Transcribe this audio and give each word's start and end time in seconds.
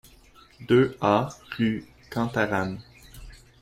deux 0.61 0.97
A 0.99 1.29
rue 1.59 1.85
Cantarane 2.09 2.79